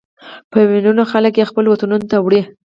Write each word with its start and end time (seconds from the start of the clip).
په 0.51 0.57
ملیونونو 0.71 1.03
خلک 1.11 1.33
یې 1.37 1.49
خپلو 1.49 1.67
وطنونو 1.69 2.05
ته 2.11 2.17
وړي. 2.25 2.41